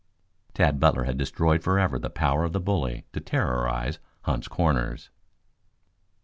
[0.55, 5.11] Tad Butler had destroyed forever the power of the bully to terrorize Hunt's Corners.